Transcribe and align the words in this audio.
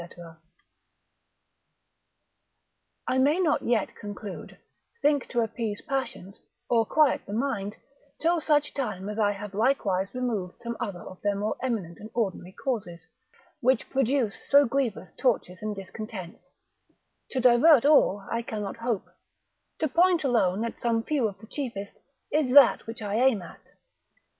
_I 3.07 3.19
may 3.19 3.39
not 3.39 3.61
yet 3.61 3.93
conclude, 3.95 4.57
think 5.03 5.27
to 5.27 5.41
appease 5.41 5.81
passions, 5.83 6.39
or 6.67 6.87
quiet 6.87 7.21
the 7.27 7.33
mind, 7.33 7.75
till 8.19 8.41
such 8.41 8.73
time 8.73 9.07
as 9.09 9.19
I 9.19 9.33
have 9.33 9.53
likewise 9.53 10.07
removed 10.15 10.59
some 10.59 10.75
other 10.79 11.01
of 11.03 11.21
their 11.21 11.35
more 11.35 11.55
eminent 11.61 11.99
and 11.99 12.09
ordinary 12.15 12.53
causes, 12.53 13.05
which 13.59 13.91
produce 13.91 14.41
so 14.49 14.65
grievous 14.65 15.13
tortures 15.13 15.61
and 15.61 15.75
discontents: 15.75 16.47
to 17.29 17.39
divert 17.39 17.85
all, 17.85 18.25
I 18.27 18.41
cannot 18.41 18.77
hope; 18.77 19.05
to 19.77 19.87
point 19.87 20.23
alone 20.23 20.65
at 20.65 20.81
some 20.81 21.03
few 21.03 21.27
of 21.27 21.37
the 21.37 21.45
chiefest, 21.45 21.93
is 22.31 22.49
that 22.53 22.87
which 22.87 23.03
I 23.03 23.17
aim 23.17 23.43
at. 23.43 23.61